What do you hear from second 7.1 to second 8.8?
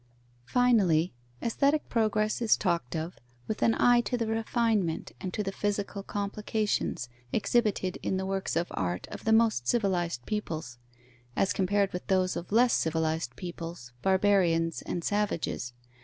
exhibited in the works of